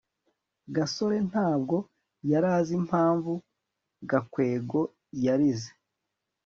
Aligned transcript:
gasore 0.75 1.17
ntabwo 1.29 1.75
yari 2.31 2.47
azi 2.57 2.73
impamvu 2.79 3.31
gakwego 4.09 4.79
yarize 5.25 5.71